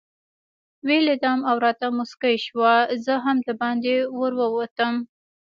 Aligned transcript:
ویې 0.87 0.99
لیدم 1.07 1.39
او 1.49 1.55
راته 1.65 1.87
مسکۍ 1.97 2.35
شوه، 2.45 2.73
زه 3.05 3.13
هم 3.23 3.37
دباندې 3.47 3.95
ورووتم. 4.19 4.93